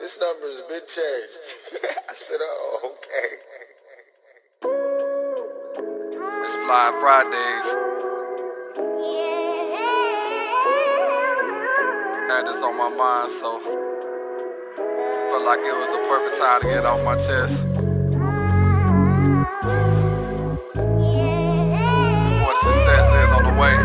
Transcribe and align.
This 0.00 0.18
number's 0.18 0.62
been 0.62 0.80
changed. 0.88 1.38
I 2.08 2.14
said, 2.14 2.40
oh, 2.40 2.94
okay. 2.94 3.36
It's 6.42 6.56
Flyant 6.56 7.00
Fridays. 7.00 7.76
Had 12.30 12.46
this 12.46 12.62
on 12.62 12.78
my 12.78 12.88
mind, 12.88 13.30
so 13.30 13.60
felt 15.28 15.44
like 15.44 15.58
it 15.58 15.76
was 15.76 15.88
the 15.90 15.98
perfect 16.08 16.38
time 16.38 16.60
to 16.62 16.66
get 16.68 16.86
off 16.86 17.04
my 17.04 17.16
chest. 17.16 17.66
Before 22.24 22.54
the 22.54 22.60
success 22.62 23.12
is 23.12 23.32
on 23.32 23.42
the 23.44 23.52
way. 23.60 23.76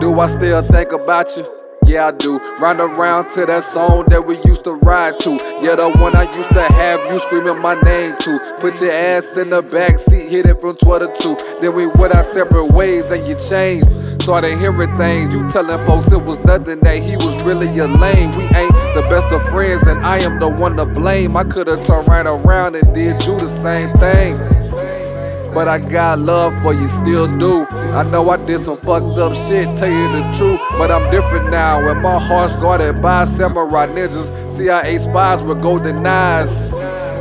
Do 0.00 0.18
I 0.18 0.26
still 0.26 0.62
think 0.62 0.92
about 0.92 1.36
you? 1.36 1.57
Yeah, 1.88 2.08
I 2.08 2.10
do. 2.10 2.38
Run 2.60 2.82
around 2.82 3.30
to 3.30 3.46
that 3.46 3.62
song 3.62 4.04
that 4.10 4.26
we 4.26 4.36
used 4.44 4.64
to 4.64 4.74
ride 4.74 5.18
to. 5.20 5.30
Yeah, 5.62 5.76
the 5.76 5.88
one 5.98 6.14
I 6.14 6.24
used 6.36 6.50
to 6.50 6.60
have 6.60 7.00
you 7.10 7.18
screaming 7.18 7.62
my 7.62 7.80
name 7.80 8.14
to. 8.20 8.56
Put 8.60 8.78
your 8.82 8.92
ass 8.92 9.38
in 9.38 9.48
the 9.48 9.62
back 9.62 9.98
seat, 9.98 10.28
hit 10.28 10.44
it 10.44 10.60
from 10.60 10.76
12 10.76 11.14
to 11.14 11.22
2. 11.22 11.60
Then 11.62 11.74
we 11.74 11.86
went 11.86 12.14
our 12.14 12.22
separate 12.22 12.72
ways, 12.72 13.06
then 13.06 13.24
you 13.24 13.36
changed. 13.36 13.90
Started 14.20 14.58
hearing 14.58 14.94
things, 14.96 15.32
you 15.32 15.48
telling 15.48 15.82
folks 15.86 16.12
it 16.12 16.22
was 16.22 16.38
nothing, 16.40 16.78
that 16.80 16.98
he 16.98 17.16
was 17.16 17.42
really 17.42 17.66
a 17.78 17.86
lame. 17.88 18.32
We 18.32 18.44
ain't 18.44 18.74
the 18.92 19.06
best 19.08 19.32
of 19.32 19.42
friends, 19.48 19.86
and 19.86 20.04
I 20.04 20.18
am 20.18 20.38
the 20.38 20.50
one 20.50 20.76
to 20.76 20.84
blame. 20.84 21.38
I 21.38 21.44
could've 21.44 21.86
turned 21.86 22.06
right 22.06 22.26
around 22.26 22.76
and 22.76 22.94
did 22.94 23.24
you 23.24 23.38
the 23.38 23.48
same 23.48 23.94
thing. 23.94 24.57
But 25.58 25.66
I 25.66 25.80
got 25.80 26.20
love 26.20 26.54
for 26.62 26.72
you, 26.72 26.86
still 26.86 27.26
do. 27.36 27.66
I 27.66 28.04
know 28.04 28.30
I 28.30 28.36
did 28.36 28.60
some 28.60 28.76
fucked 28.76 29.18
up 29.18 29.34
shit, 29.34 29.74
tell 29.76 29.90
you 29.90 30.06
the 30.12 30.32
truth. 30.38 30.60
But 30.78 30.92
I'm 30.92 31.10
different 31.10 31.50
now, 31.50 31.80
and 31.90 32.00
my 32.00 32.16
heart's 32.16 32.54
guarded 32.58 33.02
by 33.02 33.24
samurai 33.24 33.88
ninjas, 33.88 34.30
CIA 34.48 34.98
spies 34.98 35.42
with 35.42 35.60
golden 35.60 36.06
eyes. 36.06 36.72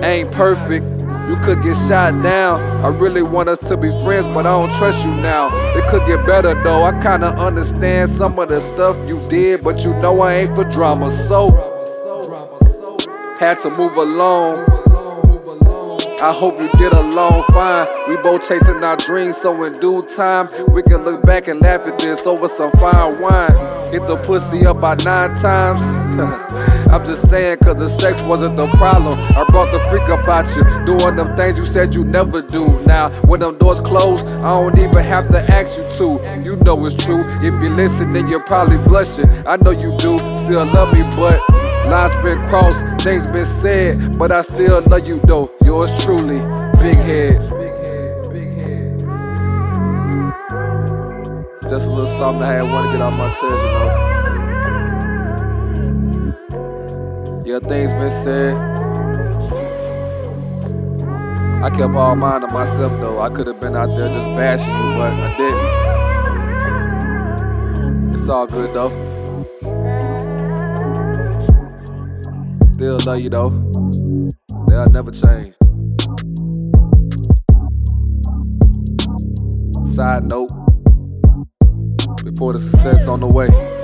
Ain't 0.03 0.31
perfect, 0.34 0.86
you 1.28 1.36
could 1.38 1.64
get 1.64 1.75
shot 1.88 2.22
down. 2.22 2.62
I 2.86 2.89
really 2.89 3.23
want 3.23 3.50
us 3.50 3.58
to 3.70 3.75
be 3.75 3.89
friends, 4.03 4.28
but 4.28 4.45
I 4.45 4.52
don't 4.52 4.72
trust 4.75 5.03
you 5.03 5.16
now. 5.16 5.50
It 5.75 5.88
could 5.88 6.06
get 6.06 6.23
better 6.28 6.53
though, 6.53 6.84
I 6.84 6.92
kinda 7.02 7.30
understand 7.40 8.12
some 8.12 8.38
of 8.38 8.50
the 8.50 8.62
stuff 8.62 8.95
you 9.09 9.19
did, 9.31 9.64
but 9.64 9.84
you 9.84 9.95
know 9.95 10.22
I 10.22 10.34
ain't 10.36 10.53
for 10.53 10.64
drama, 10.64 11.09
so 11.09 11.50
had 13.40 13.58
to 13.62 13.75
move 13.75 13.97
along. 13.97 14.87
I 16.20 16.34
hope 16.34 16.60
you 16.60 16.68
get 16.80 16.94
along 16.94 17.44
fine. 17.54 17.88
We 18.08 18.18
both 18.18 18.48
chasing 18.48 18.84
our 18.84 18.98
dreams, 18.98 19.38
so 19.38 19.64
in 19.64 19.73
due 19.73 20.02
time, 20.08 20.48
we 20.74 20.82
can 20.82 21.06
look 21.06 21.22
back 21.22 21.48
and 21.48 21.62
laugh 21.62 21.82
at 21.88 22.00
this 22.00 22.26
over 22.26 22.48
some 22.48 22.72
fine 22.72 23.22
wine. 23.22 23.52
Hit 23.92 24.08
the 24.08 24.20
pussy 24.26 24.66
up 24.66 24.82
by 24.82 24.96
nine 24.96 25.36
times. 25.36 25.80
I'm 26.90 27.06
just 27.06 27.30
saying, 27.30 27.58
cause 27.58 27.76
the 27.76 27.88
sex 27.88 28.20
wasn't 28.24 28.58
the 28.58 28.68
problem. 28.78 29.20
I 29.20 29.46
brought 29.50 29.72
the 29.72 29.80
freak 29.90 30.08
about 30.09 30.48
you, 30.56 30.64
doing 30.86 31.18
them 31.18 31.36
things 31.36 31.59
you 31.59 31.66
said 31.66 31.94
you 31.94 32.04
never 32.04 32.42
do. 32.42 32.81
Now, 32.86 33.12
when 33.26 33.42
them 33.42 33.58
doors 33.59 33.80
close, 33.80 34.24
I 34.40 34.59
don't 34.59 34.78
even 34.80 35.04
have 35.04 35.28
to 35.28 35.44
ask 35.54 35.78
you 35.78 35.86
to. 35.98 36.42
You 36.44 36.56
know 36.58 36.84
it's 36.88 36.96
true. 36.96 37.24
If 37.42 37.62
you 37.62 37.70
listen, 37.70 38.14
then 38.14 38.28
you're 38.28 38.44
probably 38.44 38.78
blushing. 38.80 39.30
I 39.46 39.58
know 39.58 39.72
you 39.72 39.96
do, 39.98 40.18
still 40.36 40.66
love 40.66 40.94
me, 40.94 41.04
but. 41.16 41.67
Lines 41.90 42.16
been 42.24 42.42
crossed, 42.50 42.86
things 43.02 43.32
been 43.32 43.46
said, 43.46 44.18
but 44.18 44.32
I 44.32 44.42
still 44.42 44.82
love 44.82 45.08
you 45.08 45.20
though. 45.20 45.50
Yours 45.64 45.92
truly, 46.04 46.40
big 46.80 46.98
head. 46.98 47.40
Just 51.70 51.88
a 51.88 51.90
little 51.90 52.08
something 52.08 52.44
I 52.44 52.54
had 52.54 52.62
want 52.64 52.86
to 52.86 52.92
get 52.92 53.02
off 53.02 53.14
my 53.14 53.30
chest, 53.30 53.44
you 53.44 53.72
know. 53.72 53.90
Yeah, 57.46 57.60
things 57.60 57.92
been 57.94 58.10
said. 58.10 58.58
I 61.64 61.70
kept 61.70 61.94
all 61.96 62.16
mine 62.16 62.42
to 62.42 62.47
myself 62.47 62.92
though. 63.02 63.20
I 63.20 63.30
could 63.30 63.47
have 63.47 63.59
been 63.59 63.76
out 63.76 63.96
there 63.96 64.09
just 64.09 64.28
bashing 64.28 64.74
you, 64.74 64.96
but 64.97 65.14
I 65.14 65.36
didn't. 68.03 68.14
It's 68.14 68.30
all 68.30 68.47
good 68.47 68.74
though. 68.74 69.06
Love 73.07 73.22
you 73.22 73.29
though. 73.29 73.51
They'll 74.68 74.90
never 74.90 75.12
change. 75.12 75.56
Side 79.85 80.25
note, 80.25 80.50
before 82.25 82.51
the 82.51 82.59
success 82.59 83.07
on 83.07 83.22
the 83.22 83.29
way. 83.29 83.77